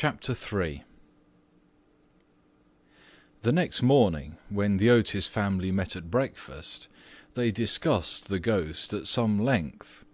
CHAPTER 0.00 0.32
III 0.32 0.82
The 3.42 3.52
next 3.52 3.82
morning, 3.82 4.38
when 4.48 4.78
the 4.78 4.88
Otis 4.88 5.28
family 5.28 5.70
met 5.70 5.94
at 5.94 6.10
breakfast, 6.10 6.88
they 7.34 7.50
discussed 7.50 8.30
the 8.30 8.38
ghost 8.38 8.94
at 8.94 9.06
some 9.06 9.38
length. 9.38 10.06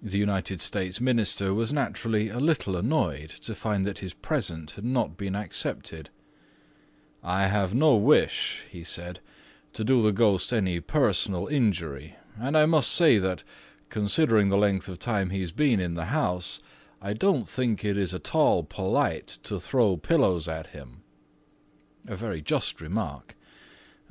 The 0.00 0.16
United 0.16 0.62
States 0.62 1.02
Minister 1.02 1.52
was 1.52 1.70
naturally 1.70 2.30
a 2.30 2.38
little 2.38 2.76
annoyed 2.78 3.28
to 3.42 3.54
find 3.54 3.84
that 3.84 3.98
his 3.98 4.14
present 4.14 4.70
had 4.70 4.86
not 4.86 5.18
been 5.18 5.36
accepted. 5.36 6.08
"I 7.22 7.48
have 7.48 7.74
no 7.74 7.96
wish," 7.96 8.64
he 8.70 8.82
said, 8.82 9.20
"to 9.74 9.84
do 9.84 10.00
the 10.00 10.12
ghost 10.12 10.50
any 10.50 10.80
personal 10.80 11.46
injury, 11.46 12.16
and 12.38 12.56
I 12.56 12.64
must 12.64 12.90
say 12.90 13.18
that, 13.18 13.44
considering 13.90 14.48
the 14.48 14.56
length 14.56 14.88
of 14.88 14.98
time 14.98 15.28
he 15.28 15.40
has 15.40 15.52
been 15.52 15.78
in 15.78 15.92
the 15.92 16.06
house, 16.06 16.62
I 17.02 17.14
don't 17.14 17.48
think 17.48 17.82
it 17.82 17.96
is 17.96 18.12
at 18.12 18.34
all 18.34 18.62
polite 18.62 19.38
to 19.44 19.58
throw 19.58 19.96
pillows 19.96 20.46
at 20.46 20.66
him." 20.66 21.00
A 22.06 22.14
very 22.14 22.42
just 22.42 22.78
remark; 22.78 23.36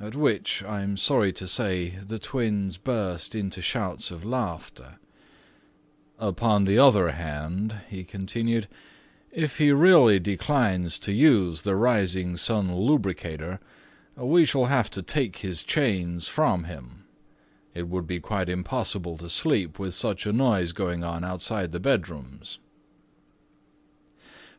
at 0.00 0.16
which, 0.16 0.64
I 0.64 0.80
am 0.82 0.96
sorry 0.96 1.32
to 1.34 1.46
say, 1.46 1.90
the 2.04 2.18
twins 2.18 2.78
burst 2.78 3.36
into 3.36 3.62
shouts 3.62 4.10
of 4.10 4.24
laughter. 4.24 4.98
"Upon 6.18 6.64
the 6.64 6.78
other 6.78 7.12
hand," 7.12 7.76
he 7.88 8.02
continued, 8.02 8.66
"if 9.30 9.58
he 9.58 9.70
really 9.70 10.18
declines 10.18 10.98
to 10.98 11.12
use 11.12 11.62
the 11.62 11.76
Rising 11.76 12.36
Sun 12.36 12.74
Lubricator, 12.74 13.60
we 14.16 14.44
shall 14.44 14.64
have 14.66 14.90
to 14.90 15.00
take 15.00 15.36
his 15.36 15.62
chains 15.62 16.26
from 16.26 16.64
him. 16.64 17.04
It 17.72 17.86
would 17.86 18.08
be 18.08 18.18
quite 18.18 18.48
impossible 18.48 19.16
to 19.18 19.30
sleep 19.30 19.78
with 19.78 19.94
such 19.94 20.26
a 20.26 20.32
noise 20.32 20.72
going 20.72 21.04
on 21.04 21.22
outside 21.22 21.70
the 21.70 21.78
bedrooms." 21.78 22.58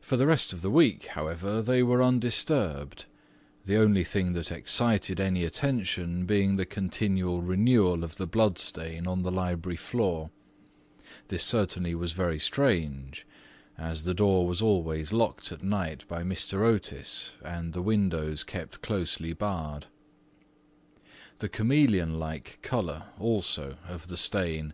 For 0.01 0.17
the 0.17 0.27
rest 0.27 0.51
of 0.51 0.61
the 0.61 0.71
week, 0.71 1.05
however, 1.05 1.61
they 1.61 1.83
were 1.83 2.03
undisturbed, 2.03 3.05
the 3.63 3.77
only 3.77 4.03
thing 4.03 4.33
that 4.33 4.51
excited 4.51 5.19
any 5.19 5.45
attention 5.45 6.25
being 6.25 6.55
the 6.55 6.65
continual 6.65 7.41
renewal 7.41 8.03
of 8.03 8.17
the 8.17 8.27
blood 8.27 8.57
stain 8.57 9.07
on 9.07 9.21
the 9.21 9.31
library 9.31 9.77
floor. 9.77 10.31
This 11.27 11.43
certainly 11.43 11.93
was 11.93 12.13
very 12.13 12.39
strange, 12.39 13.27
as 13.77 14.03
the 14.03 14.15
door 14.15 14.47
was 14.47 14.61
always 14.61 15.13
locked 15.13 15.51
at 15.51 15.63
night 15.63 16.05
by 16.07 16.23
Mr. 16.23 16.61
Otis 16.65 17.31
and 17.43 17.71
the 17.71 17.81
windows 17.81 18.43
kept 18.43 18.81
closely 18.81 19.33
barred. 19.33 19.85
The 21.37 21.49
chameleon 21.49 22.19
like 22.19 22.59
colour, 22.61 23.03
also, 23.19 23.77
of 23.87 24.07
the 24.07 24.17
stain 24.17 24.73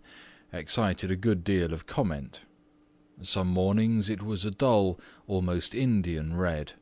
excited 0.52 1.11
a 1.11 1.16
good 1.16 1.44
deal 1.44 1.73
of 1.73 1.86
comment. 1.86 2.42
Some 3.23 3.48
mornings 3.48 4.10
it 4.10 4.22
was 4.22 4.46
a 4.46 4.52
dull, 4.52 5.00
almost 5.26 5.73
Indian 5.73 6.38
red, 6.38 6.73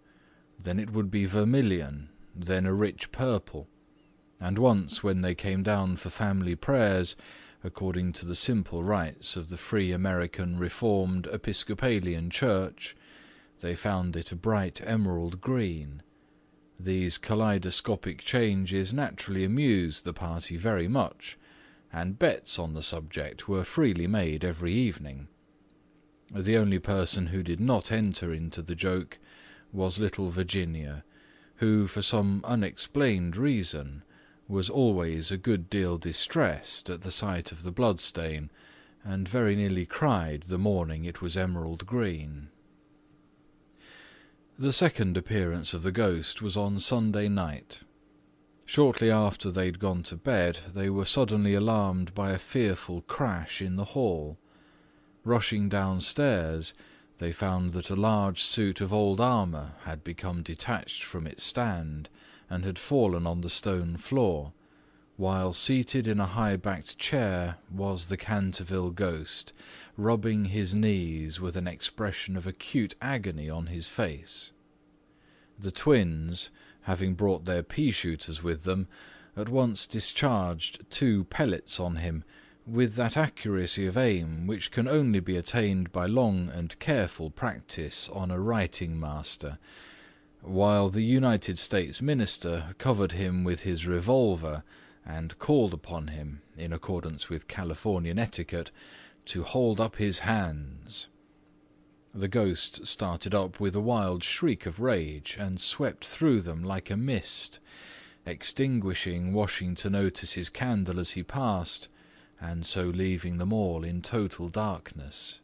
then 0.59 0.79
it 0.79 0.91
would 0.91 1.09
be 1.09 1.25
vermilion, 1.25 2.09
then 2.35 2.65
a 2.65 2.73
rich 2.73 3.11
purple, 3.13 3.69
and 4.39 4.59
once 4.59 5.01
when 5.01 5.21
they 5.21 5.33
came 5.33 5.63
down 5.63 5.95
for 5.95 6.09
family 6.09 6.55
prayers, 6.55 7.15
according 7.63 8.11
to 8.13 8.25
the 8.25 8.35
simple 8.35 8.83
rites 8.83 9.37
of 9.37 9.47
the 9.47 9.57
Free 9.57 9.93
American 9.93 10.59
Reformed 10.59 11.25
Episcopalian 11.27 12.29
Church, 12.29 12.97
they 13.61 13.73
found 13.73 14.17
it 14.17 14.33
a 14.33 14.35
bright 14.35 14.81
emerald 14.85 15.39
green. 15.39 16.03
These 16.77 17.17
kaleidoscopic 17.17 18.19
changes 18.19 18.93
naturally 18.93 19.45
amused 19.45 20.03
the 20.03 20.13
party 20.13 20.57
very 20.57 20.89
much, 20.89 21.37
and 21.93 22.19
bets 22.19 22.59
on 22.59 22.73
the 22.73 22.83
subject 22.83 23.47
were 23.47 23.63
freely 23.63 24.05
made 24.05 24.43
every 24.43 24.73
evening. 24.73 25.29
The 26.33 26.57
only 26.57 26.79
person 26.79 27.27
who 27.27 27.43
did 27.43 27.59
not 27.59 27.91
enter 27.91 28.33
into 28.33 28.61
the 28.61 28.73
joke 28.73 29.19
was 29.71 29.99
little 29.99 30.31
Virginia, 30.31 31.03
who 31.57 31.85
for 31.85 32.01
some 32.01 32.41
unexplained 32.43 33.37
reason 33.37 34.01
was 34.47 34.69
always 34.69 35.31
a 35.31 35.37
good 35.37 35.69
deal 35.69 35.97
distressed 35.97 36.89
at 36.89 37.01
the 37.01 37.11
sight 37.11 37.51
of 37.51 37.63
the 37.63 37.71
blood 37.71 37.99
stain, 37.99 38.49
and 39.03 39.29
very 39.29 39.55
nearly 39.55 39.85
cried 39.85 40.43
the 40.43 40.57
morning 40.57 41.05
it 41.05 41.21
was 41.21 41.37
emerald 41.37 41.85
green. 41.85 42.49
The 44.57 44.73
second 44.73 45.17
appearance 45.17 45.73
of 45.73 45.83
the 45.83 45.91
ghost 45.91 46.41
was 46.41 46.57
on 46.57 46.79
Sunday 46.79 47.27
night. 47.27 47.83
Shortly 48.65 49.11
after 49.11 49.51
they 49.51 49.65
had 49.65 49.79
gone 49.79 50.01
to 50.03 50.15
bed 50.15 50.59
they 50.73 50.89
were 50.89 51.05
suddenly 51.05 51.53
alarmed 51.53 52.15
by 52.15 52.31
a 52.31 52.39
fearful 52.39 53.01
crash 53.01 53.61
in 53.61 53.75
the 53.75 53.85
hall. 53.85 54.39
Rushing 55.25 55.69
downstairs, 55.69 56.71
they 57.17 57.31
found 57.31 57.73
that 57.73 57.89
a 57.89 57.95
large 57.95 58.43
suit 58.43 58.79
of 58.79 58.93
old 58.93 59.19
armour 59.19 59.73
had 59.81 60.03
become 60.03 60.43
detached 60.43 61.03
from 61.03 61.25
its 61.25 61.43
stand 61.43 62.09
and 62.47 62.63
had 62.63 62.77
fallen 62.77 63.25
on 63.25 63.41
the 63.41 63.49
stone 63.49 63.97
floor, 63.97 64.53
while 65.17 65.51
seated 65.51 66.05
in 66.05 66.19
a 66.19 66.27
high 66.27 66.57
backed 66.57 66.99
chair 66.99 67.57
was 67.71 68.05
the 68.05 68.17
Canterville 68.17 68.91
ghost, 68.91 69.51
rubbing 69.97 70.45
his 70.45 70.75
knees 70.75 71.41
with 71.41 71.57
an 71.57 71.67
expression 71.67 72.37
of 72.37 72.45
acute 72.45 72.93
agony 73.01 73.49
on 73.49 73.65
his 73.65 73.87
face. 73.87 74.51
The 75.57 75.71
twins, 75.71 76.51
having 76.81 77.15
brought 77.15 77.45
their 77.45 77.63
pea 77.63 77.89
shooters 77.89 78.43
with 78.43 78.63
them, 78.63 78.87
at 79.35 79.49
once 79.49 79.87
discharged 79.87 80.85
two 80.91 81.23
pellets 81.23 81.79
on 81.79 81.95
him 81.95 82.23
with 82.67 82.95
that 82.95 83.15
accuracy 83.15 83.85
of 83.85 83.95
aim 83.95 84.47
which 84.47 84.71
can 84.71 84.87
only 84.87 85.19
be 85.19 85.37
attained 85.37 85.91
by 85.91 86.05
long 86.07 86.49
and 86.49 86.79
careful 86.79 87.29
practice 87.29 88.09
on 88.09 88.31
a 88.31 88.39
writing 88.39 88.99
master, 88.99 89.59
while 90.41 90.89
the 90.89 91.03
United 91.03 91.59
States 91.59 92.01
Minister 92.01 92.73
covered 92.79 93.11
him 93.11 93.43
with 93.43 93.61
his 93.61 93.85
revolver 93.85 94.63
and 95.05 95.37
called 95.37 95.73
upon 95.73 96.07
him, 96.07 96.41
in 96.57 96.73
accordance 96.73 97.29
with 97.29 97.47
Californian 97.47 98.17
etiquette, 98.17 98.71
to 99.25 99.43
hold 99.43 99.79
up 99.79 99.97
his 99.97 100.19
hands. 100.19 101.07
The 102.15 102.27
ghost 102.27 102.87
started 102.87 103.35
up 103.35 103.59
with 103.59 103.75
a 103.75 103.81
wild 103.81 104.23
shriek 104.23 104.65
of 104.65 104.79
rage 104.79 105.37
and 105.39 105.61
swept 105.61 106.03
through 106.03 106.41
them 106.41 106.63
like 106.63 106.89
a 106.89 106.97
mist, 106.97 107.59
extinguishing 108.25 109.33
Washington 109.33 109.93
Otis's 109.93 110.49
candle 110.49 110.99
as 110.99 111.11
he 111.11 111.21
passed 111.21 111.89
and 112.39 112.65
so 112.65 112.83
leaving 112.83 113.37
them 113.37 113.53
all 113.53 113.83
in 113.83 114.01
total 114.01 114.49
darkness. 114.49 115.39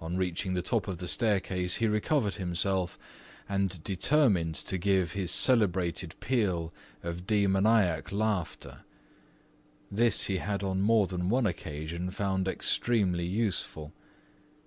On 0.00 0.16
reaching 0.16 0.54
the 0.54 0.62
top 0.62 0.86
of 0.86 0.98
the 0.98 1.08
staircase 1.08 1.76
he 1.76 1.88
recovered 1.88 2.36
himself 2.36 2.98
and 3.48 3.82
determined 3.82 4.54
to 4.54 4.78
give 4.78 5.12
his 5.12 5.30
celebrated 5.30 6.14
peal 6.20 6.72
of 7.02 7.26
demoniac 7.26 8.12
laughter. 8.12 8.80
This 9.90 10.26
he 10.26 10.36
had 10.36 10.62
on 10.62 10.82
more 10.82 11.06
than 11.06 11.30
one 11.30 11.46
occasion 11.46 12.10
found 12.10 12.46
extremely 12.46 13.24
useful. 13.24 13.92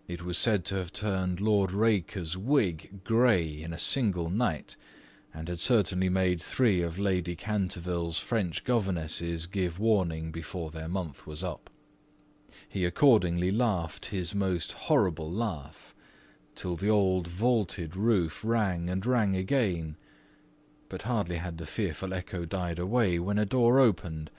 It 0.08 0.24
was 0.24 0.38
said 0.38 0.66
to 0.66 0.76
have 0.76 0.92
turned 0.92 1.40
Lord 1.40 1.72
Raker's 1.72 2.36
wig 2.36 3.04
grey 3.04 3.62
in 3.62 3.72
a 3.72 3.80
single 3.80 4.30
night 4.30 4.76
and 5.34 5.48
had 5.48 5.60
certainly 5.60 6.10
made 6.10 6.42
three 6.42 6.82
of 6.82 7.00
Lady 7.00 7.36
Canterville's 7.36 8.20
French 8.20 8.64
governesses 8.64 9.46
give 9.46 9.80
warning 9.80 10.32
before 10.32 10.72
their 10.72 10.90
month 10.90 11.26
was 11.26 11.44
up. 11.44 11.70
He 12.68 12.86
accordingly 12.86 13.52
laughed 13.52 14.08
his 14.08 14.36
most 14.36 14.74
horrible 14.74 15.32
laugh, 15.32 15.96
till 16.56 16.76
the 16.76 16.90
old 16.90 17.28
vaulted 17.28 17.96
roof 17.96 18.44
rang 18.44 18.90
and 18.90 19.06
rang 19.06 19.36
again; 19.36 19.96
but 20.90 21.04
hardly 21.04 21.38
had 21.38 21.58
the 21.58 21.66
fearful 21.66 22.14
echo 22.14 22.46
died 22.46 22.78
away 22.80 23.18
when 23.18 23.38
a 23.38 23.46
door 23.46 23.80
opened, 23.80 24.30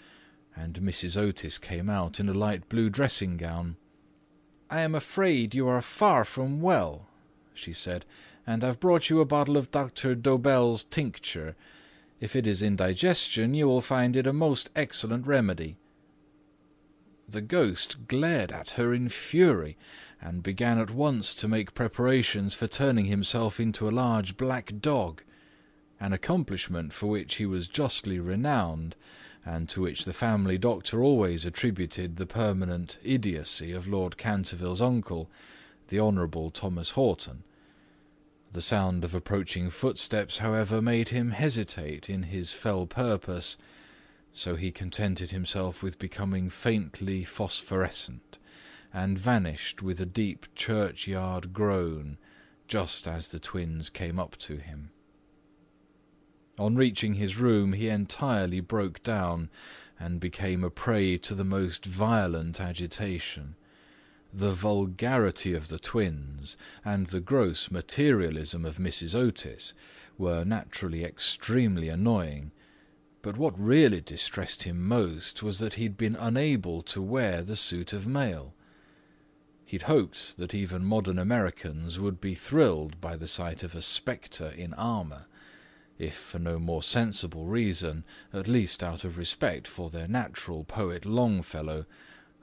and 0.55 0.75
Mrs. 0.75 1.17
Otis 1.17 1.57
came 1.57 1.89
out 1.89 2.21
in 2.21 2.29
a 2.29 2.35
light 2.35 2.69
blue 2.69 2.91
dressing 2.91 3.39
gown. 3.39 3.77
"I 4.69 4.81
am 4.81 4.95
afraid 4.95 5.55
you 5.55 5.69
are 5.69 5.81
far 5.81 6.25
from 6.25 6.61
well," 6.61 7.07
she 7.55 7.73
said 7.73 8.05
and 8.47 8.65
I've 8.65 8.81
brought 8.81 9.09
you 9.09 9.21
a 9.21 9.25
bottle 9.25 9.57
of 9.57 9.71
Dr. 9.71 10.15
Dobell's 10.15 10.85
tincture. 10.85 11.55
If 12.21 12.35
it 12.35 12.47
is 12.47 12.63
indigestion, 12.63 13.55
you 13.55 13.67
will 13.67 13.81
find 13.81 14.17
it 14.17 14.27
a 14.27 14.33
most 14.33 14.71
excellent 14.75 15.27
remedy." 15.27 15.77
The 17.29 17.41
ghost 17.41 18.09
glared 18.09 18.53
at 18.53 18.71
her 18.71 18.93
in 18.93 19.09
fury, 19.09 19.77
and 20.21 20.43
began 20.43 20.79
at 20.79 20.91
once 20.91 21.35
to 21.37 21.49
make 21.49 21.75
preparations 21.75 22.55
for 22.55 22.67
turning 22.67 23.07
himself 23.07 23.59
into 23.59 23.89
a 23.89 23.91
large 23.91 24.37
black 24.37 24.73
dog, 24.81 25.23
an 26.01 26.13
accomplishment 26.13 26.93
for 26.93 27.07
which 27.07 27.37
he 27.37 27.47
was 27.47 27.69
justly 27.69 28.19
renowned, 28.19 28.97
and 29.45 29.69
to 29.69 29.81
which 29.81 30.05
the 30.05 30.13
family 30.13 30.59
doctor 30.59 31.03
always 31.03 31.45
attributed 31.45 32.17
the 32.17 32.27
permanent 32.27 32.99
idiocy 33.03 33.73
of 33.73 33.89
Lord 33.89 34.17
Canterville's 34.17 34.83
uncle, 34.83 35.31
the 35.89 36.01
Honourable 36.01 36.51
Thomas 36.51 36.91
Horton. 36.91 37.45
The 38.53 38.61
sound 38.61 39.03
of 39.03 39.15
approaching 39.15 39.71
footsteps, 39.71 40.39
however, 40.39 40.83
made 40.83 41.09
him 41.09 41.31
hesitate 41.31 42.11
in 42.11 42.25
his 42.25 42.53
fell 42.53 42.87
purpose, 42.87 43.57
so 44.35 44.57
he 44.57 44.71
contented 44.71 45.31
himself 45.31 45.83
with 45.83 45.99
becoming 45.99 46.51
faintly 46.51 47.25
phosphorescent, 47.25 48.39
and 48.93 49.19
vanished 49.19 49.83
with 49.83 50.03
a 50.03 50.07
deep 50.07 50.47
churchyard 50.55 51.55
groan, 51.55 52.19
just 52.69 53.09
as 53.09 53.29
the 53.29 53.41
twins 53.41 53.89
came 53.89 54.19
up 54.19 54.37
to 54.37 54.59
him. 54.59 54.91
On 56.59 56.77
reaching 56.77 57.15
his 57.15 57.39
room 57.39 57.73
he 57.73 57.89
entirely 57.89 58.61
broke 58.61 59.03
down 59.03 59.49
and 59.99 60.21
became 60.21 60.63
a 60.63 60.69
prey 60.69 61.17
to 61.17 61.35
the 61.35 61.45
most 61.45 61.87
violent 61.87 62.61
agitation. 62.61 63.57
The 64.35 64.53
vulgarity 64.53 65.53
of 65.53 65.69
the 65.69 65.79
twins 65.79 66.57
and 66.85 67.09
the 67.09 67.21
gross 67.21 67.71
materialism 67.71 68.65
of 68.65 68.79
Mrs. 68.79 69.15
Otis 69.15 69.75
were 70.17 70.43
naturally 70.43 71.05
extremely 71.05 71.91
annoying, 71.91 72.51
but 73.21 73.37
what 73.37 73.59
really 73.59 74.01
distressed 74.01 74.63
him 74.63 74.83
most 74.89 75.43
was 75.43 75.59
that 75.59 75.75
he 75.75 75.83
had 75.83 75.99
been 75.99 76.17
unable 76.17 76.83
to 76.85 77.03
wear 77.03 77.43
the 77.43 77.57
suit 77.57 77.93
of 77.93 78.07
mail. 78.07 78.55
He 79.67 79.77
had 79.77 79.83
hoped 79.83 80.39
that 80.39 80.55
even 80.55 80.83
modern 80.83 81.19
Americans 81.19 82.01
would 82.01 82.19
be 82.19 82.35
thrilled 82.35 83.03
by 83.03 83.17
the 83.17 83.29
sight 83.29 83.63
of 83.63 83.75
a 83.75 83.83
spectre 83.83 84.49
in 84.49 84.73
armour, 84.75 85.27
if 85.99 86.15
for 86.15 86.39
no 86.39 86.59
more 86.59 86.83
sensible 86.83 87.47
reason, 87.47 88.03
at 88.33 88.49
least 88.49 88.83
out 88.83 89.05
of 89.05 89.19
respect 89.19 89.69
for 89.69 89.91
their 89.91 90.09
natural 90.09 90.65
poet 90.65 91.05
Longfellow, 91.05 91.85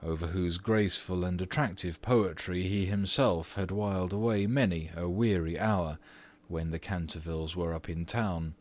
over 0.01 0.27
whose 0.27 0.57
graceful 0.57 1.25
and 1.25 1.41
attractive 1.41 2.01
poetry 2.01 2.63
he 2.63 2.85
himself 2.85 3.55
had 3.55 3.71
whiled 3.71 4.13
away 4.13 4.47
many 4.47 4.89
a 4.95 5.09
weary 5.09 5.59
hour 5.59 5.99
when 6.47 6.71
the 6.71 6.79
Cantervilles 6.79 7.55
were 7.55 7.73
up 7.73 7.89
in 7.89 8.05
town. 8.05 8.55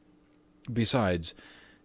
Besides, 0.73 1.35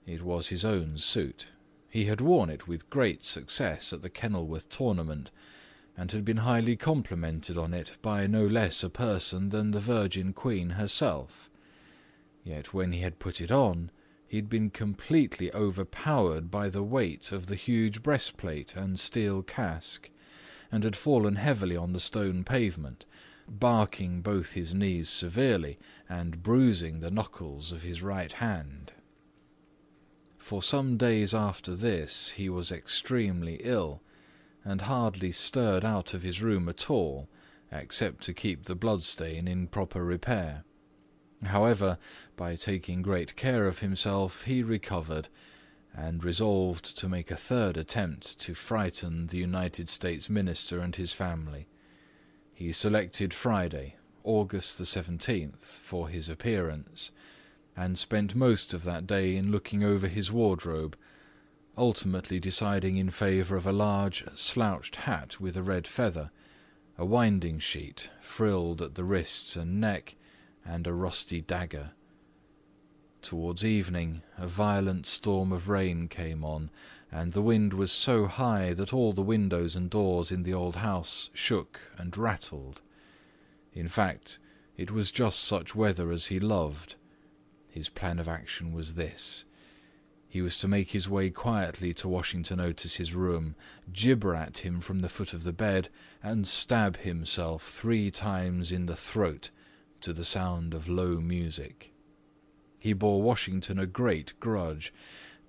it 0.06 0.22
was 0.24 0.48
his 0.48 0.66
own 0.66 0.98
suit. 0.98 1.48
He 1.90 2.06
had 2.06 2.20
worn 2.20 2.50
it 2.50 2.68
with 2.68 2.90
great 2.90 3.24
success 3.24 3.94
at 3.94 4.02
the 4.02 4.10
Kenilworth 4.10 4.68
tournament, 4.70 5.32
and 5.96 6.12
had 6.12 6.26
been 6.26 6.38
highly 6.38 6.76
complimented 6.76 7.58
on 7.58 7.74
it 7.74 7.98
by 8.02 8.26
no 8.26 8.46
less 8.46 8.84
a 8.84 8.90
person 8.90 9.50
than 9.50 9.72
the 9.72 9.80
Virgin 9.80 10.34
Queen 10.34 10.72
herself. 10.72 11.52
Yet 12.44 12.74
when 12.74 12.92
he 12.92 13.02
had 13.02 13.20
put 13.20 13.40
it 13.40 13.52
on, 13.52 13.92
he 14.34 14.38
had 14.38 14.50
been 14.50 14.72
completely 14.72 15.54
overpowered 15.54 16.50
by 16.50 16.68
the 16.68 16.82
weight 16.82 17.32
of 17.32 17.46
the 17.46 17.56
huge 17.56 18.02
breastplate 18.02 18.76
and 18.76 19.00
steel 19.00 19.44
casque, 19.44 20.10
and 20.72 20.84
had 20.84 20.96
fallen 20.96 21.36
heavily 21.36 21.78
on 21.78 21.94
the 21.94 22.00
stone 22.00 22.44
pavement, 22.44 23.06
barking 23.48 24.24
both 24.24 24.54
his 24.54 24.74
knees 24.74 25.08
severely 25.08 25.78
and 26.10 26.42
bruising 26.42 27.00
the 27.00 27.12
knuckles 27.12 27.72
of 27.72 27.84
his 27.84 28.02
right 28.02 28.32
hand. 28.32 28.92
For 30.40 30.64
some 30.64 30.98
days 30.98 31.36
after 31.36 31.76
this 31.76 32.32
he 32.32 32.50
was 32.50 32.72
extremely 32.72 33.58
ill, 33.64 34.02
and 34.66 34.82
hardly 34.82 35.32
stirred 35.32 35.86
out 35.86 36.16
of 36.16 36.24
his 36.24 36.42
room 36.42 36.68
at 36.68 36.90
all, 36.90 37.30
except 37.72 38.24
to 38.24 38.34
keep 38.34 38.66
the 38.66 38.74
bloodstain 38.74 39.48
in 39.48 39.68
proper 39.68 40.04
repair. 40.04 40.64
However, 41.46 41.98
by 42.36 42.56
taking 42.56 43.02
great 43.02 43.36
care 43.36 43.68
of 43.68 43.80
himself, 43.80 44.44
he 44.44 44.64
recovered, 44.64 45.28
and 45.96 46.24
resolved 46.24 46.98
to 46.98 47.10
make 47.10 47.30
a 47.30 47.38
third 47.38 47.78
attempt 47.78 48.40
to 48.40 48.54
frighten 48.54 49.28
the 49.28 49.38
United 49.38 49.90
States 49.90 50.30
Minister 50.30 50.80
and 50.80 50.96
his 50.96 51.14
family. 51.14 51.68
He 52.54 52.72
selected 52.72 53.34
Friday, 53.34 53.96
August 54.24 54.78
the 54.78 54.84
17th, 54.86 55.80
for 55.80 56.10
his 56.10 56.30
appearance, 56.30 57.12
and 57.76 57.98
spent 57.98 58.36
most 58.36 58.74
of 58.74 58.84
that 58.84 59.06
day 59.06 59.36
in 59.36 59.52
looking 59.52 59.84
over 59.84 60.08
his 60.08 60.32
wardrobe, 60.32 60.96
ultimately 61.78 62.40
deciding 62.40 62.98
in 62.98 63.10
favour 63.10 63.56
of 63.56 63.66
a 63.66 63.74
large 63.74 64.24
slouched 64.36 64.98
hat 64.98 65.40
with 65.40 65.58
a 65.58 65.64
red 65.64 65.88
feather, 65.88 66.32
a 66.98 67.06
winding 67.06 67.60
sheet 67.60 68.12
frilled 68.22 68.82
at 68.82 68.96
the 68.96 69.04
wrists 69.04 69.56
and 69.56 69.82
neck, 69.82 70.16
and 70.66 70.88
a 70.88 70.94
rusty 70.94 71.42
dagger. 71.42 71.92
Towards 73.22 73.64
evening 73.64 74.22
a 74.38 74.48
violent 74.48 75.06
storm 75.06 75.52
of 75.52 75.70
rain 75.70 76.08
came 76.08 76.44
on, 76.44 76.70
and 77.12 77.34
the 77.34 77.42
wind 77.42 77.74
was 77.74 77.92
so 77.92 78.26
high 78.26 78.74
that 78.74 78.94
all 78.94 79.14
the 79.14 79.22
windows 79.22 79.76
and 79.76 79.90
doors 79.90 80.32
in 80.32 80.44
the 80.44 80.54
old 80.54 80.78
house 80.78 81.30
shook 81.34 81.80
and 81.98 82.18
rattled. 82.18 82.82
In 83.74 83.88
fact, 83.88 84.40
it 84.76 84.92
was 84.92 85.12
just 85.12 85.40
such 85.40 85.76
weather 85.76 86.12
as 86.12 86.28
he 86.28 86.40
loved, 86.40 86.96
his 87.70 87.90
plan 87.90 88.20
of 88.20 88.28
action 88.28 88.72
was 88.72 88.94
this. 88.94 89.46
He 90.28 90.42
was 90.42 90.58
to 90.60 90.68
make 90.68 90.92
his 90.92 91.10
way 91.10 91.30
quietly 91.30 91.94
to 91.96 92.08
Washington 92.08 92.60
Otis's 92.60 93.14
room, 93.14 93.56
gibber 93.92 94.36
at 94.36 94.60
him 94.60 94.82
from 94.82 95.02
the 95.02 95.10
foot 95.10 95.34
of 95.34 95.44
the 95.44 95.54
bed, 95.54 95.90
and 96.22 96.48
stab 96.48 96.98
himself 96.98 97.68
three 97.68 98.12
times 98.12 98.72
in 98.72 98.86
the 98.86 98.96
throat 98.96 99.50
to 100.04 100.12
the 100.12 100.26
sound 100.26 100.74
of 100.74 100.90
low 100.90 101.22
music. 101.22 101.94
He 102.78 102.92
bore 102.92 103.22
Washington 103.22 103.80
a 103.80 103.88
great 103.88 104.38
grudge, 104.42 104.94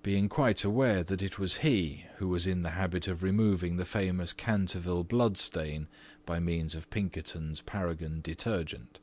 being 0.05 0.29
quite 0.29 0.63
aware 0.63 1.03
that 1.03 1.23
it 1.23 1.41
was 1.41 1.57
he 1.57 2.05
who 2.19 2.29
was 2.29 2.47
in 2.47 2.63
the 2.63 2.71
habit 2.71 3.09
of 3.09 3.25
removing 3.25 3.77
the 3.77 3.85
famous 3.85 4.33
Canterville 4.33 5.03
bloodstain 5.03 5.89
by 6.25 6.39
means 6.39 6.77
of 6.77 6.89
Pinkerton's 6.91 7.63
Paragon 7.63 8.21
detergent. 8.21 9.01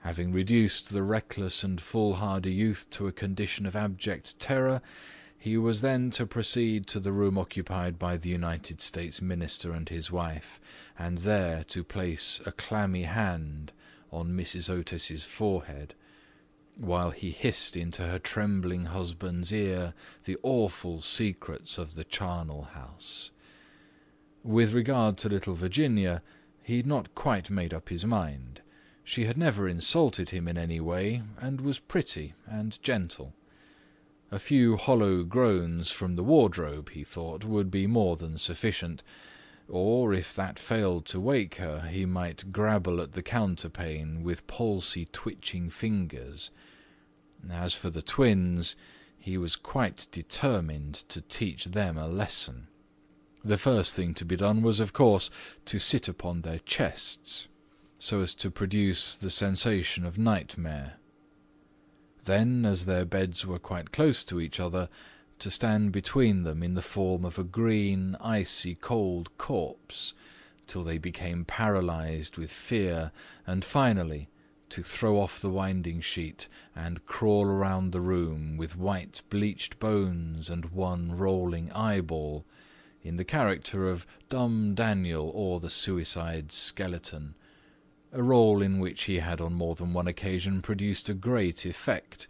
Having 0.00 0.32
reduced 0.32 0.92
the 0.92 1.02
reckless 1.02 1.64
and 1.64 1.80
foolhardy 1.80 2.52
youth 2.52 2.90
to 2.90 3.06
a 3.06 3.12
condition 3.12 3.64
of 3.64 3.74
abject 3.74 4.38
terror, 4.38 4.82
he 5.38 5.56
was 5.56 5.80
then 5.80 6.10
to 6.10 6.26
proceed 6.26 6.86
to 6.88 7.00
the 7.00 7.12
room 7.12 7.38
occupied 7.38 7.98
by 7.98 8.18
the 8.18 8.28
United 8.28 8.82
States 8.82 9.22
Minister 9.22 9.72
and 9.72 9.88
his 9.88 10.12
wife, 10.12 10.60
and 10.98 11.18
there 11.18 11.64
to 11.64 11.82
place 11.82 12.42
a 12.44 12.52
clammy 12.52 13.04
hand 13.04 13.72
on 14.12 14.30
Mrs. 14.32 14.68
Otis's 14.68 15.24
forehead, 15.24 15.94
while 16.76 17.10
he 17.10 17.30
hissed 17.30 17.76
into 17.76 18.02
her 18.02 18.18
trembling 18.18 18.86
husband's 18.86 19.52
ear 19.52 19.94
the 20.24 20.36
awful 20.42 21.00
secrets 21.02 21.78
of 21.78 21.94
the 21.94 22.04
charnel 22.04 22.62
house. 22.74 23.30
With 24.44 24.72
regard 24.72 25.18
to 25.18 25.28
little 25.28 25.54
Virginia, 25.54 26.22
he 26.62 26.78
had 26.78 26.86
not 26.86 27.14
quite 27.14 27.50
made 27.50 27.72
up 27.72 27.88
his 27.88 28.04
mind. 28.04 28.60
She 29.04 29.24
had 29.24 29.36
never 29.36 29.68
insulted 29.68 30.30
him 30.30 30.46
in 30.46 30.56
any 30.56 30.80
way, 30.80 31.22
and 31.38 31.60
was 31.60 31.78
pretty 31.78 32.34
and 32.46 32.80
gentle. 32.82 33.34
A 34.30 34.38
few 34.38 34.76
hollow 34.76 35.24
groans 35.24 35.90
from 35.90 36.16
the 36.16 36.24
wardrobe, 36.24 36.90
he 36.90 37.04
thought, 37.04 37.44
would 37.44 37.70
be 37.70 37.86
more 37.86 38.16
than 38.16 38.38
sufficient, 38.38 39.02
or 39.72 40.12
if 40.12 40.34
that 40.34 40.58
failed 40.58 41.06
to 41.06 41.18
wake 41.18 41.54
her, 41.54 41.88
he 41.90 42.04
might 42.04 42.52
grabble 42.52 43.00
at 43.00 43.12
the 43.12 43.22
counterpane 43.22 44.22
with 44.22 44.46
palsy 44.46 45.06
twitching 45.12 45.70
fingers. 45.70 46.50
As 47.50 47.72
for 47.72 47.88
the 47.88 48.02
twins, 48.02 48.76
he 49.18 49.38
was 49.38 49.56
quite 49.56 50.06
determined 50.12 50.94
to 51.08 51.22
teach 51.22 51.64
them 51.64 51.96
a 51.96 52.06
lesson. 52.06 52.68
The 53.42 53.56
first 53.56 53.94
thing 53.94 54.12
to 54.14 54.26
be 54.26 54.36
done 54.36 54.60
was, 54.60 54.78
of 54.78 54.92
course, 54.92 55.30
to 55.64 55.78
sit 55.78 56.06
upon 56.06 56.42
their 56.42 56.58
chests 56.58 57.48
so 57.98 58.20
as 58.20 58.34
to 58.34 58.50
produce 58.50 59.16
the 59.16 59.30
sensation 59.30 60.04
of 60.04 60.18
nightmare. 60.18 60.94
Then, 62.24 62.66
as 62.66 62.84
their 62.84 63.06
beds 63.06 63.46
were 63.46 63.58
quite 63.58 63.90
close 63.90 64.22
to 64.24 64.38
each 64.38 64.60
other, 64.60 64.90
to 65.42 65.50
stand 65.50 65.90
between 65.90 66.44
them 66.44 66.62
in 66.62 66.74
the 66.74 66.80
form 66.80 67.24
of 67.24 67.36
a 67.36 67.42
green, 67.42 68.16
icy 68.20 68.76
cold 68.76 69.36
corpse, 69.38 70.14
till 70.68 70.84
they 70.84 70.98
became 70.98 71.44
paralysed 71.44 72.38
with 72.38 72.52
fear, 72.52 73.10
and 73.44 73.64
finally 73.64 74.28
to 74.68 74.84
throw 74.84 75.18
off 75.18 75.40
the 75.40 75.50
winding 75.50 76.00
sheet 76.00 76.46
and 76.76 77.04
crawl 77.06 77.44
around 77.44 77.90
the 77.90 78.00
room 78.00 78.56
with 78.56 78.76
white 78.76 79.20
bleached 79.30 79.80
bones 79.80 80.48
and 80.48 80.66
one 80.66 81.10
rolling 81.10 81.72
eyeball, 81.72 82.46
in 83.02 83.16
the 83.16 83.24
character 83.24 83.90
of 83.90 84.06
Dumb 84.28 84.76
Daniel 84.76 85.28
or 85.34 85.58
the 85.58 85.70
Suicide 85.70 86.52
Skeleton, 86.52 87.34
a 88.12 88.20
rôle 88.20 88.64
in 88.64 88.78
which 88.78 89.02
he 89.04 89.18
had 89.18 89.40
on 89.40 89.54
more 89.54 89.74
than 89.74 89.92
one 89.92 90.06
occasion 90.06 90.62
produced 90.62 91.08
a 91.08 91.14
great 91.14 91.66
effect, 91.66 92.28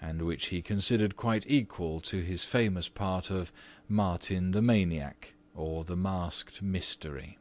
and 0.00 0.22
which 0.22 0.46
he 0.46 0.60
considered 0.60 1.16
quite 1.16 1.44
equal 1.46 2.00
to 2.00 2.20
his 2.20 2.44
famous 2.44 2.88
part 2.88 3.30
of 3.30 3.52
Martin 3.88 4.50
the 4.50 4.62
Maniac 4.62 5.34
or 5.54 5.84
the 5.84 5.96
Masked 5.96 6.62
Mystery. 6.62 7.38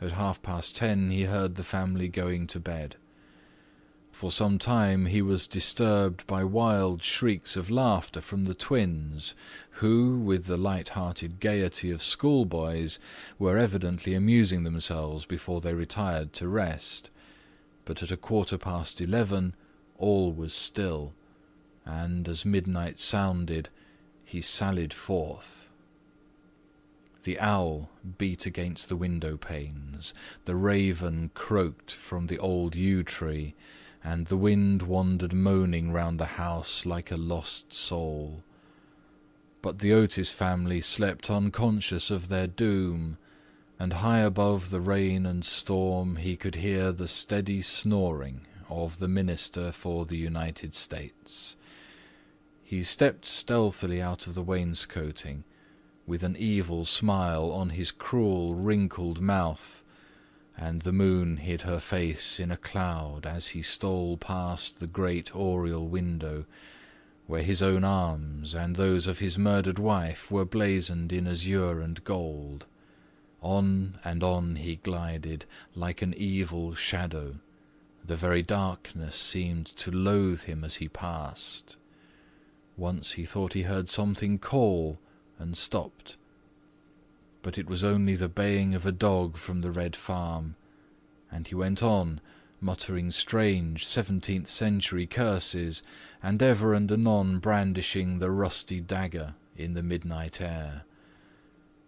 At 0.00 0.12
half 0.12 0.42
past 0.42 0.74
ten 0.76 1.10
he 1.10 1.24
heard 1.24 1.54
the 1.54 1.62
family 1.62 2.08
going 2.08 2.46
to 2.48 2.60
bed. 2.60 2.96
For 4.10 4.30
some 4.30 4.58
time 4.58 5.06
he 5.06 5.22
was 5.22 5.46
disturbed 5.46 6.26
by 6.26 6.44
wild 6.44 7.02
shrieks 7.02 7.56
of 7.56 7.68
laughter 7.68 8.20
from 8.20 8.44
the 8.44 8.54
twins, 8.54 9.34
who, 9.78 10.18
with 10.18 10.46
the 10.46 10.56
light-hearted 10.56 11.40
gaiety 11.40 11.90
of 11.90 12.00
schoolboys, 12.00 13.00
were 13.40 13.58
evidently 13.58 14.14
amusing 14.14 14.62
themselves 14.62 15.26
before 15.26 15.60
they 15.60 15.74
retired 15.74 16.32
to 16.34 16.46
rest. 16.46 17.10
But 17.84 18.04
at 18.04 18.12
a 18.12 18.16
quarter 18.16 18.56
past 18.56 19.00
eleven 19.00 19.54
all 19.98 20.32
was 20.32 20.52
still, 20.52 21.12
and 21.84 22.28
as 22.28 22.44
midnight 22.44 22.98
sounded 22.98 23.68
he 24.24 24.40
sallied 24.40 24.92
forth. 24.92 25.68
The 27.22 27.38
owl 27.38 27.90
beat 28.18 28.44
against 28.44 28.88
the 28.88 28.96
window 28.96 29.36
panes, 29.36 30.12
the 30.44 30.56
raven 30.56 31.30
croaked 31.34 31.90
from 31.90 32.26
the 32.26 32.38
old 32.38 32.74
yew 32.74 33.02
tree, 33.02 33.54
and 34.02 34.26
the 34.26 34.36
wind 34.36 34.82
wandered 34.82 35.32
moaning 35.32 35.90
round 35.90 36.20
the 36.20 36.36
house 36.36 36.84
like 36.84 37.10
a 37.10 37.16
lost 37.16 37.72
soul. 37.72 38.42
But 39.62 39.78
the 39.78 39.94
Otis 39.94 40.30
family 40.30 40.82
slept 40.82 41.30
unconscious 41.30 42.10
of 42.10 42.28
their 42.28 42.46
doom, 42.46 43.16
and 43.78 43.94
high 43.94 44.20
above 44.20 44.68
the 44.68 44.80
rain 44.80 45.24
and 45.24 45.44
storm 45.44 46.16
he 46.16 46.36
could 46.36 46.56
hear 46.56 46.92
the 46.92 47.08
steady 47.08 47.62
snoring 47.62 48.42
of 48.68 48.98
the 48.98 49.08
Minister 49.08 49.72
for 49.72 50.06
the 50.06 50.16
United 50.16 50.74
States. 50.74 51.56
He 52.62 52.82
stepped 52.82 53.26
stealthily 53.26 54.00
out 54.00 54.26
of 54.26 54.34
the 54.34 54.42
wainscoting, 54.42 55.44
with 56.06 56.22
an 56.22 56.36
evil 56.38 56.84
smile 56.84 57.50
on 57.50 57.70
his 57.70 57.90
cruel 57.90 58.54
wrinkled 58.54 59.20
mouth, 59.20 59.82
and 60.56 60.82
the 60.82 60.92
moon 60.92 61.38
hid 61.38 61.62
her 61.62 61.80
face 61.80 62.38
in 62.38 62.50
a 62.50 62.56
cloud 62.56 63.26
as 63.26 63.48
he 63.48 63.62
stole 63.62 64.16
past 64.16 64.80
the 64.80 64.86
great 64.86 65.34
oriel 65.34 65.88
window, 65.88 66.46
where 67.26 67.42
his 67.42 67.62
own 67.62 67.84
arms 67.84 68.54
and 68.54 68.76
those 68.76 69.06
of 69.06 69.18
his 69.18 69.38
murdered 69.38 69.78
wife 69.78 70.30
were 70.30 70.44
blazoned 70.44 71.12
in 71.12 71.26
azure 71.26 71.80
and 71.80 72.04
gold. 72.04 72.66
On 73.42 73.98
and 74.04 74.22
on 74.22 74.56
he 74.56 74.76
glided, 74.76 75.44
like 75.74 76.02
an 76.02 76.14
evil 76.14 76.74
shadow. 76.74 77.36
The 78.06 78.16
very 78.16 78.42
darkness 78.42 79.16
seemed 79.16 79.64
to 79.78 79.90
loathe 79.90 80.42
him 80.42 80.62
as 80.62 80.76
he 80.76 80.88
passed. 80.88 81.78
Once 82.76 83.12
he 83.12 83.24
thought 83.24 83.54
he 83.54 83.62
heard 83.62 83.88
something 83.88 84.38
call, 84.38 84.98
and 85.38 85.56
stopped. 85.56 86.18
But 87.40 87.56
it 87.56 87.66
was 87.66 87.82
only 87.82 88.14
the 88.14 88.28
baying 88.28 88.74
of 88.74 88.84
a 88.84 88.92
dog 88.92 89.38
from 89.38 89.62
the 89.62 89.70
Red 89.70 89.96
Farm, 89.96 90.56
and 91.30 91.48
he 91.48 91.54
went 91.54 91.82
on, 91.82 92.20
muttering 92.60 93.10
strange 93.10 93.86
seventeenth 93.86 94.48
century 94.48 95.06
curses, 95.06 95.82
and 96.22 96.42
ever 96.42 96.74
and 96.74 96.92
anon 96.92 97.38
brandishing 97.38 98.18
the 98.18 98.30
rusty 98.30 98.80
dagger 98.80 99.34
in 99.56 99.72
the 99.72 99.82
midnight 99.82 100.42
air. 100.42 100.82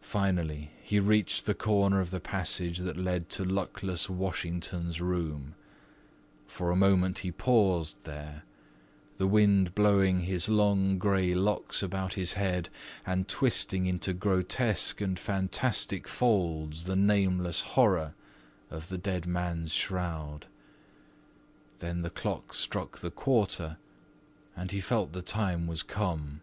Finally 0.00 0.70
he 0.80 0.99
reached 0.99 1.44
the 1.44 1.54
corner 1.54 2.00
of 2.00 2.11
the 2.11 2.20
passage 2.20 2.78
that 2.78 2.96
led 2.96 3.28
to 3.28 3.44
luckless 3.44 4.08
Washington's 4.08 4.99
room. 4.99 5.54
For 6.47 6.71
a 6.71 6.76
moment 6.76 7.19
he 7.19 7.33
paused 7.33 8.05
there, 8.05 8.45
the 9.17 9.26
wind 9.26 9.75
blowing 9.75 10.21
his 10.21 10.49
long 10.49 10.99
grey 10.99 11.35
locks 11.35 11.83
about 11.83 12.15
his 12.15 12.35
head 12.35 12.69
and 13.07 13.29
twisting 13.29 13.87
into 13.87 14.12
grotesque 14.12 15.00
and 15.00 15.19
fantastic 15.19 16.07
folds 16.07 16.85
the 16.85 16.97
nameless 16.97 17.62
horror 17.62 18.15
of 18.71 18.88
the 18.88 18.99
dead 18.99 19.26
man's 19.26 19.73
shroud. 19.73 20.47
Then 21.79 22.03
the 22.03 22.11
clock 22.11 22.53
struck 22.53 22.99
the 22.99 23.11
quarter, 23.11 23.79
and 24.55 24.71
he 24.71 24.81
felt 24.81 25.12
the 25.12 25.23
time 25.23 25.67
was 25.67 25.83
come. 25.83 26.41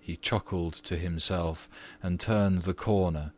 He 0.00 0.16
chuckled 0.16 0.74
to 0.74 0.96
himself 0.96 1.68
and 2.02 2.20
turned 2.20 2.62
the 2.62 2.74
corner, 2.74 3.32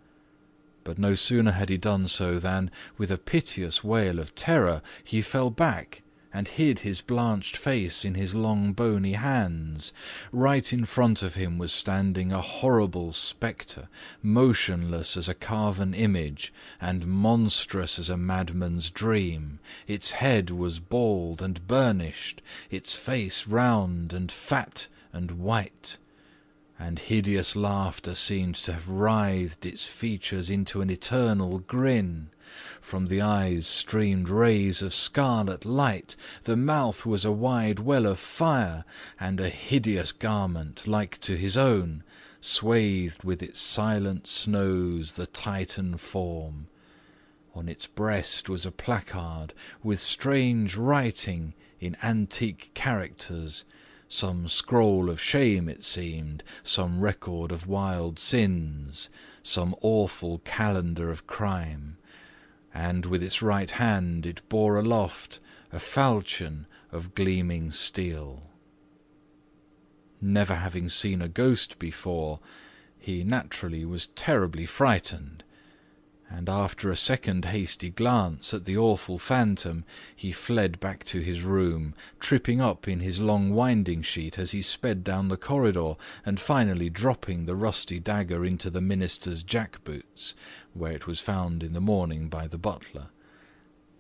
but 0.89 0.99
no 0.99 1.15
sooner 1.15 1.51
had 1.51 1.69
he 1.69 1.77
done 1.77 2.09
so 2.09 2.39
than, 2.39 2.71
with 2.97 3.11
a 3.11 3.19
piteous 3.19 3.85
wail 3.85 4.19
of 4.19 4.35
terror, 4.35 4.81
he 5.05 5.21
fell 5.21 5.51
back 5.51 6.01
and 6.33 6.49
hid 6.49 6.81
his 6.81 7.03
blanched 7.03 7.59
face 7.59 8.07
in 8.07 8.15
his 8.15 8.35
long 8.35 8.73
bony 8.73 9.13
hands. 9.13 9.93
Right 10.33 10.73
in 10.73 10.87
front 10.87 11.23
of 11.23 11.35
him 11.35 11.59
was 11.59 11.73
standing 11.75 12.33
a 12.33 12.41
horrible 12.41 13.13
spectre, 13.13 13.91
motionless 14.23 15.15
as 15.19 15.29
a 15.29 15.35
carven 15.35 15.93
image, 15.93 16.55
and 16.81 17.07
monstrous 17.07 17.99
as 17.99 18.09
a 18.09 18.17
madman's 18.17 18.89
dream. 18.89 19.59
Its 19.87 20.13
head 20.13 20.49
was 20.49 20.81
bald 20.81 21.43
and 21.43 21.67
burnished, 21.67 22.41
its 22.71 22.97
face 22.97 23.47
round 23.47 24.15
and 24.15 24.33
fat 24.33 24.89
and 25.13 25.33
white 25.33 25.99
and 26.79 27.01
hideous 27.01 27.57
laughter 27.57 28.15
seemed 28.15 28.55
to 28.55 28.73
have 28.73 28.89
writhed 28.89 29.67
its 29.67 29.87
features 29.87 30.49
into 30.49 30.81
an 30.81 30.89
eternal 30.89 31.59
grin. 31.59 32.31
From 32.81 33.09
the 33.09 33.21
eyes 33.21 33.67
streamed 33.67 34.29
rays 34.29 34.81
of 34.81 34.95
scarlet 34.95 35.65
light, 35.65 36.15
the 36.45 36.57
mouth 36.57 37.05
was 37.05 37.25
a 37.25 37.33
wide 37.33 37.81
well 37.81 38.07
of 38.07 38.19
fire, 38.19 38.85
and 39.19 39.41
a 39.41 39.49
hideous 39.49 40.13
garment, 40.13 40.87
like 40.87 41.19
to 41.19 41.37
his 41.37 41.57
own, 41.57 42.05
swathed 42.41 43.25
with 43.25 43.43
its 43.43 43.59
silent 43.59 44.29
snows 44.29 45.15
the 45.15 45.27
Titan 45.27 45.97
form. 45.97 46.69
On 47.55 47.69
its 47.69 47.89
breast 47.89 48.49
was 48.49 48.65
a 48.65 48.71
placard 48.71 49.53
with 49.83 49.99
strange 49.99 50.77
writing 50.77 51.55
in 51.81 51.97
antique 52.05 52.71
characters, 52.75 53.65
some 54.09 54.49
scroll 54.49 55.11
of 55.11 55.21
shame 55.21 55.69
it 55.69 55.85
seemed, 55.85 56.43
some 56.63 57.01
record 57.01 57.53
of 57.53 57.67
wild 57.67 58.19
sins, 58.19 59.11
some 59.43 59.75
awful 59.83 60.39
calendar 60.45 61.11
of 61.11 61.27
crime, 61.27 61.99
and 62.73 63.05
with 63.07 63.23
its 63.23 63.43
right 63.43 63.73
hand 63.73 64.25
it 64.25 64.41
bore 64.49 64.77
aloft 64.79 65.41
a 65.73 65.79
falchion 65.79 66.67
of 66.91 67.15
gleaming 67.15 67.71
steel. 67.71 68.43
Never 70.21 70.55
having 70.55 70.89
seen 70.89 71.21
a 71.21 71.29
ghost 71.29 71.79
before, 71.79 72.41
he 72.99 73.23
naturally 73.25 73.85
was 73.85 74.09
terribly 74.09 74.67
frightened, 74.67 75.45
and 76.31 76.49
after 76.49 76.91
a 76.91 76.97
second 76.97 77.47
hasty 77.47 77.89
glance 77.89 78.53
at 78.53 78.67
the 78.67 78.77
awful 78.77 79.19
phantom, 79.19 79.85
he 80.15 80.31
fled 80.31 80.79
back 80.79 81.03
to 81.05 81.21
his 81.21 81.43
room, 81.43 81.95
tripping 82.21 82.61
up 82.61 82.87
in 82.87 83.01
his 83.01 83.21
long 83.21 83.55
winding 83.55 84.03
sheet 84.03 84.39
as 84.39 84.51
he 84.51 84.61
sped 84.61 85.03
down 85.03 85.29
the 85.29 85.37
corridor, 85.37 85.95
and 86.27 86.39
finally 86.39 86.91
dropping 86.91 87.47
the 87.47 87.57
rusty 87.57 87.99
dagger 87.99 88.45
into 88.45 88.69
the 88.69 88.81
minister's 88.81 89.43
jack-boots, 89.43 90.35
where 90.75 90.93
it 90.93 91.07
was 91.07 91.21
found 91.21 91.63
in 91.63 91.73
the 91.73 91.81
morning 91.81 92.29
by 92.29 92.47
the 92.47 92.59
butler. 92.59 93.09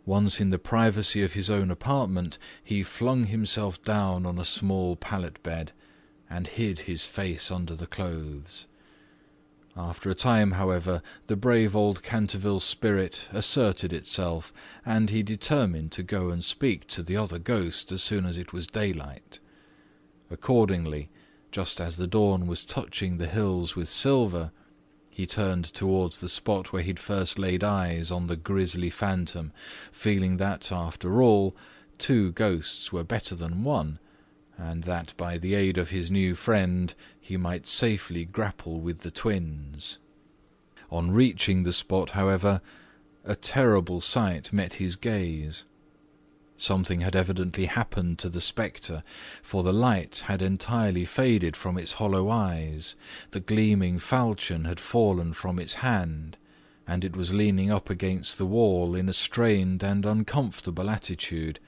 Once 0.05 0.41
in 0.41 0.51
the 0.51 0.59
privacy 0.59 1.23
of 1.23 1.33
his 1.33 1.49
own 1.51 1.71
apartment, 1.71 2.39
he 2.63 2.83
flung 2.83 3.27
himself 3.27 3.83
down 3.83 4.25
on 4.27 4.39
a 4.39 4.45
small 4.45 4.97
pallet 4.97 5.43
bed, 5.43 5.73
and 6.31 6.49
hid 6.49 6.81
his 6.81 7.07
face 7.07 7.51
under 7.51 7.75
the 7.75 7.87
clothes. 7.87 8.67
After 9.77 10.11
a 10.11 10.15
time, 10.15 10.53
however, 10.53 11.03
the 11.27 11.37
brave 11.37 11.77
old 11.77 12.03
Canterville 12.03 12.61
spirit 12.61 13.29
asserted 13.33 13.93
itself, 13.93 14.53
and 14.85 15.11
he 15.11 15.23
determined 15.23 15.93
to 15.93 16.03
go 16.03 16.31
and 16.31 16.43
speak 16.43 16.87
to 16.89 17.03
the 17.03 17.17
other 17.17 17.39
ghost 17.39 17.93
as 17.93 18.03
soon 18.03 18.25
as 18.25 18.39
it 18.39 18.53
was 18.53 18.67
daylight. 18.67 19.41
Accordingly, 20.31 21.11
just 21.53 21.81
as 21.81 21.97
the 21.97 22.07
dawn 22.07 22.47
was 22.47 22.65
touching 22.65 23.19
the 23.19 23.27
hills 23.27 23.77
with 23.77 23.89
silver, 23.89 24.53
he 25.11 25.27
turned 25.27 25.65
towards 25.65 26.21
the 26.21 26.29
spot 26.29 26.73
where 26.73 26.83
he 26.83 26.89
had 26.91 26.99
first 26.99 27.39
laid 27.39 27.65
eyes 27.65 28.11
on 28.11 28.27
the 28.27 28.37
grisly 28.37 28.91
phantom, 28.91 29.53
feeling 29.93 30.37
that, 30.37 30.73
after 30.73 31.23
all, 31.23 31.57
two 31.99 32.33
ghosts 32.33 32.93
were 32.93 33.05
better 33.05 33.35
than 33.35 33.65
one, 33.65 33.99
and 34.59 34.83
that 34.85 35.15
by 35.17 35.39
the 35.39 35.55
aid 35.55 35.79
of 35.79 35.91
his 35.91 36.11
new 36.11 36.35
friend 36.35 36.93
he 37.21 37.37
might 37.37 37.67
safely 37.67 38.25
grapple 38.25 38.81
with 38.81 38.99
the 39.01 39.11
twins. 39.11 39.99
On 40.91 41.13
reaching 41.13 41.63
the 41.63 41.73
spot, 41.73 42.11
however, 42.11 42.61
a 43.25 43.37
terrible 43.37 44.01
sight 44.01 44.53
met 44.53 44.75
his 44.75 44.97
gaze. 44.97 45.65
Something 46.57 47.03
had 47.03 47.15
evidently 47.15 47.67
happened 47.67 48.19
to 48.19 48.29
the 48.29 48.41
spectre, 48.41 49.05
for 49.43 49.63
the 49.63 49.73
light 49.73 50.25
had 50.27 50.43
entirely 50.43 51.05
faded 51.05 51.57
from 51.57 51.79
its 51.79 51.93
hollow 51.95 52.29
eyes, 52.29 52.97
the 53.31 53.39
gleaming 53.39 54.01
falchion 54.01 54.65
had 54.65 54.81
fallen 54.81 55.33
from 55.33 55.61
its 55.61 55.75
hand, 55.75 56.37
and 56.85 57.05
it 57.05 57.15
was 57.15 57.33
leaning 57.33 57.71
up 57.71 57.91
against 57.91 58.39
the 58.39 58.47
wall 58.47 58.97
in 58.97 59.09
a 59.09 59.13
strained 59.13 59.85
and 59.85 60.05
uncomfortable 60.05 60.91
attitude, 60.91 61.61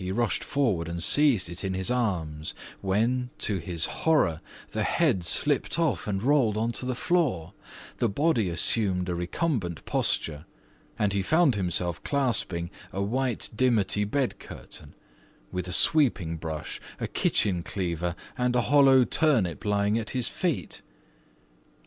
he 0.00 0.10
rushed 0.10 0.42
forward 0.42 0.88
and 0.88 1.02
seized 1.02 1.50
it 1.50 1.62
in 1.62 1.74
his 1.74 1.90
arms, 1.90 2.54
when, 2.80 3.28
to 3.36 3.58
his 3.58 3.84
horror, 3.84 4.40
the 4.70 4.82
head 4.82 5.22
slipped 5.22 5.78
off 5.78 6.06
and 6.06 6.22
rolled 6.22 6.56
on 6.56 6.72
to 6.72 6.86
the 6.86 6.94
floor. 6.94 7.52
The 7.98 8.08
body 8.08 8.48
assumed 8.48 9.10
a 9.10 9.14
recumbent 9.14 9.84
posture, 9.84 10.46
and 10.98 11.12
he 11.12 11.20
found 11.20 11.54
himself 11.54 12.02
clasping 12.02 12.70
a 12.94 13.02
white 13.02 13.50
dimity 13.54 14.04
bed 14.04 14.38
curtain, 14.38 14.94
with 15.52 15.68
a 15.68 15.72
sweeping 15.72 16.38
brush, 16.38 16.80
a 16.98 17.06
kitchen 17.06 17.62
cleaver, 17.62 18.16
and 18.38 18.56
a 18.56 18.62
hollow 18.62 19.04
turnip 19.04 19.66
lying 19.66 19.98
at 19.98 20.10
his 20.10 20.28
feet. 20.28 20.80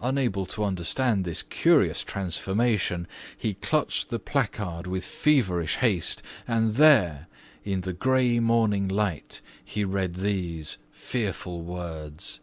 Unable 0.02 0.46
to 0.46 0.64
understand 0.64 1.26
this 1.26 1.42
curious 1.42 2.04
transformation, 2.04 3.08
he 3.36 3.56
clutched 3.56 4.12
the 4.12 4.20
placard 4.20 4.86
with 4.86 5.04
feverish 5.04 5.78
haste, 5.78 6.22
and 6.48 6.74
there, 6.74 7.28
in 7.64 7.82
the 7.82 7.94
grey 7.94 8.40
morning 8.40 8.88
light 8.88 9.42
he 9.64 9.84
read 9.84 10.16
these 10.16 10.78
fearful 10.92 11.62
words: 11.62 12.42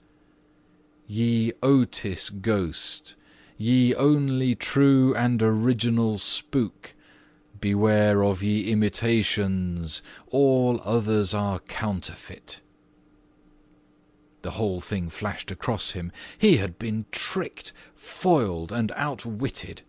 Ye 1.07 1.53
Otis 1.63 2.31
ghost, 2.31 3.17
Ye 3.59 3.95
only 3.95 4.55
true 4.55 5.15
and 5.15 5.43
original 5.43 6.17
spook, 6.17 6.95
Beware 7.61 8.25
of 8.25 8.43
ye 8.43 8.71
imitations, 8.73 10.03
all 10.29 10.81
others 10.83 11.35
are 11.35 11.59
counterfeit. 11.59 12.63
The 14.41 14.53
whole 14.53 14.81
thing 14.81 15.11
flashed 15.11 15.51
across 15.51 15.91
him. 15.91 16.11
He 16.39 16.57
had 16.57 16.79
been 16.79 17.05
tricked, 17.11 17.75
foiled, 17.95 18.73
and 18.73 18.91
outwitted. 18.97 19.83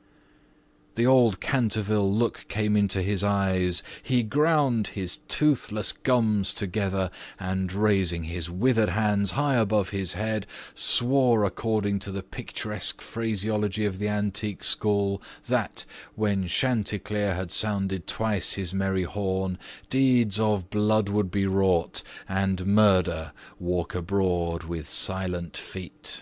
The 1.02 1.08
old 1.08 1.40
Canterville 1.40 2.14
look 2.14 2.46
came 2.48 2.78
into 2.78 3.02
his 3.02 3.24
eyes. 3.24 3.82
He 4.04 4.22
ground 4.22 4.90
his 4.90 5.18
toothless 5.28 5.94
gums 5.94 6.54
together, 6.54 7.10
and 7.40 7.74
raising 7.74 8.26
his 8.26 8.52
withered 8.52 8.90
hands 8.90 9.32
high 9.32 9.56
above 9.56 9.90
his 9.90 10.14
head, 10.14 10.46
swore 10.76 11.44
according 11.44 11.98
to 12.02 12.12
the 12.12 12.22
picturesque 12.22 13.02
phraseology 13.02 13.84
of 13.84 13.98
the 13.98 14.10
antique 14.10 14.64
school, 14.64 15.24
that, 15.48 15.86
when 16.14 16.46
Chanticleer 16.46 17.34
had 17.34 17.52
sounded 17.52 18.06
twice 18.06 18.54
his 18.54 18.72
merry 18.72 19.02
horn, 19.02 19.58
deeds 19.90 20.40
of 20.40 20.70
blood 20.70 21.10
would 21.10 21.32
be 21.32 21.48
wrought, 21.48 22.04
and 22.30 22.68
murder 22.68 23.32
walk 23.60 23.96
abroad 23.96 24.66
with 24.66 24.88
silent 24.88 25.58
feet. 25.58 26.22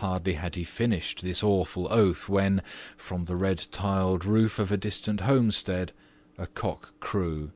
Hardly 0.00 0.32
had 0.32 0.54
he 0.54 0.64
finished 0.64 1.20
this 1.20 1.42
awful 1.42 1.86
oath 1.92 2.26
when, 2.26 2.62
from 2.96 3.26
the 3.26 3.36
red 3.36 3.66
tiled 3.70 4.24
roof 4.24 4.58
of 4.58 4.72
a 4.72 4.78
distant 4.78 5.20
homestead, 5.20 5.92
a 6.38 6.46
cock 6.46 6.98
crew. 7.00 7.52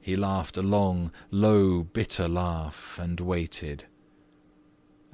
He 0.00 0.16
laughed 0.16 0.56
a 0.56 0.62
long, 0.62 1.12
low, 1.30 1.84
bitter 1.84 2.26
laugh, 2.26 2.98
and 3.00 3.20
waited. 3.20 3.84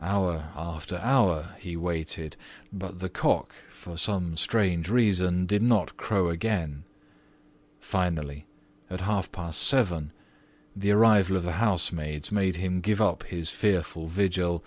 Hour 0.01 0.51
after 0.57 0.97
hour 1.03 1.57
he 1.59 1.77
waited, 1.77 2.37
but 2.73 3.01
the 3.01 3.11
cock, 3.11 3.55
for 3.69 3.99
some 3.99 4.39
strange 4.39 4.89
reason, 4.89 5.45
did 5.45 5.63
not 5.63 5.99
crow 5.99 6.31
again. 6.31 6.85
Finally, 7.81 8.47
at 8.89 9.03
half 9.03 9.31
past 9.31 9.61
seven, 9.61 10.11
the 10.75 10.91
arrival 10.91 11.37
of 11.37 11.43
the 11.43 11.61
housemaids 11.61 12.33
made 12.33 12.57
him 12.57 12.81
give 12.81 13.03
up 13.03 13.25
his 13.25 13.51
fearful 13.51 14.07
vigil 14.07 14.65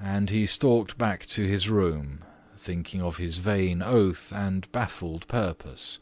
and 0.00 0.30
he 0.30 0.46
stalked 0.46 0.98
back 0.98 1.26
to 1.26 1.44
his 1.46 1.68
room, 1.68 2.22
thinking 2.56 3.00
of 3.00 3.16
his 3.16 3.38
vain 3.38 3.82
oath 3.82 4.32
and 4.32 4.70
baffled 4.72 5.26
purpose. 5.28 5.98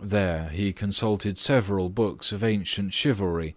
There 0.00 0.48
he 0.48 0.72
consulted 0.72 1.38
several 1.38 1.88
books 1.88 2.32
of 2.32 2.42
ancient 2.42 2.92
chivalry, 2.92 3.54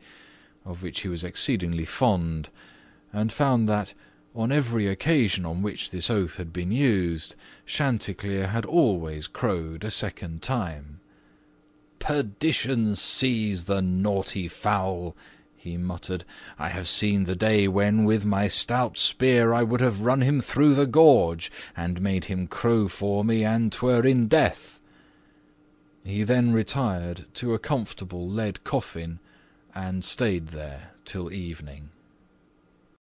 of 0.64 0.84
which 0.84 1.02
he 1.02 1.08
was 1.08 1.24
exceedingly 1.24 1.86
fond, 1.86 2.50
and 3.12 3.32
found 3.32 3.68
that, 3.70 3.94
on 4.36 4.52
every 4.52 4.88
occasion 4.88 5.46
on 5.46 5.62
which 5.62 5.90
this 5.90 6.10
oath 6.10 6.36
had 6.36 6.52
been 6.52 6.72
used, 6.72 7.36
Chanticleer 7.66 8.48
had 8.48 8.66
always 8.66 9.28
crowed 9.28 9.84
a 9.84 9.92
second 9.92 10.42
time. 10.42 11.00
"Perdition 12.00 12.96
seize 12.96 13.64
the 13.64 13.82
naughty 13.82 14.48
fowl!" 14.48 15.16
He 15.66 15.78
muttered. 15.78 16.24
"I 16.60 16.70
have 16.70 16.88
seen 16.88 17.24
the 17.24 17.36
day 17.36 17.68
when 17.68 18.06
with 18.06 18.24
my 18.24 18.48
stout 18.48 19.00
spear 19.00 19.52
I 19.52 19.64
would 19.64 19.82
have 19.82 20.02
run 20.02 20.22
him 20.22 20.40
through 20.40 20.76
the 20.76 20.86
gorge, 20.86 21.52
and 21.76 22.00
made 22.00 22.26
him 22.26 22.46
crow 22.46 22.88
for 22.88 23.26
me 23.26 23.44
an 23.44 23.72
'twere 23.72 24.06
in 24.06 24.28
death." 24.28 24.80
He 26.04 26.22
then 26.22 26.54
retired 26.54 27.26
to 27.34 27.56
a 27.56 27.60
comfortable 27.60 28.30
lead 28.30 28.64
coffin 28.64 29.18
and 29.74 30.06
stayed 30.06 30.50
there 30.50 30.92
till 31.04 31.34
evening. 31.34 31.90